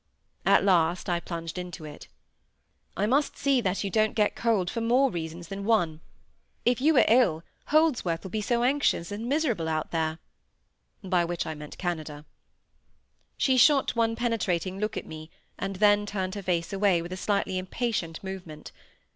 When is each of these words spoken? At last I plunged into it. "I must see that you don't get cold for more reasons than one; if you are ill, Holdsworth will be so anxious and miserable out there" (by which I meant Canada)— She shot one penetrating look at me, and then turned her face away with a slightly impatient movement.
At 0.47 0.63
last 0.63 1.09
I 1.09 1.19
plunged 1.19 1.59
into 1.59 1.85
it. 1.85 2.07
"I 2.97 3.05
must 3.05 3.37
see 3.37 3.61
that 3.61 3.83
you 3.83 3.91
don't 3.91 4.15
get 4.15 4.35
cold 4.35 4.67
for 4.67 4.81
more 4.81 5.11
reasons 5.11 5.49
than 5.49 5.63
one; 5.63 6.01
if 6.65 6.81
you 6.81 6.97
are 6.97 7.05
ill, 7.07 7.43
Holdsworth 7.67 8.23
will 8.23 8.31
be 8.31 8.41
so 8.41 8.63
anxious 8.63 9.11
and 9.11 9.29
miserable 9.29 9.69
out 9.69 9.91
there" 9.91 10.17
(by 11.03 11.23
which 11.23 11.45
I 11.45 11.53
meant 11.53 11.77
Canada)— 11.77 12.25
She 13.37 13.57
shot 13.57 13.95
one 13.95 14.15
penetrating 14.15 14.79
look 14.79 14.97
at 14.97 15.05
me, 15.05 15.29
and 15.59 15.75
then 15.75 16.07
turned 16.07 16.33
her 16.33 16.41
face 16.41 16.73
away 16.73 17.03
with 17.03 17.13
a 17.13 17.15
slightly 17.15 17.59
impatient 17.59 18.23
movement. 18.23 18.71